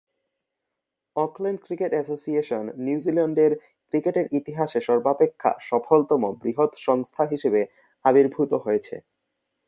[1.15, 3.51] Auckland cricket association নিউজিল্যান্ডের
[3.93, 7.61] ক্রিকেটের ইতিহাসে সর্বাপেক্ষা সফলতম বৃহৎ সংস্থা হিসেবে
[8.05, 8.95] আবির্ভূত হয়েছে।